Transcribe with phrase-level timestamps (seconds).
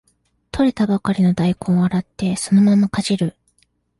[0.51, 3.35] 採れたばかりの大根を洗ってそのままかじる